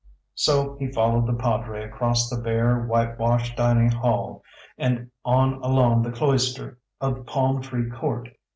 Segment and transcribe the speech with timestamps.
[0.33, 4.41] So he followed the padre across the bare, whitewashed dining hall,
[4.75, 8.29] and on along the cloister of the palm tree court.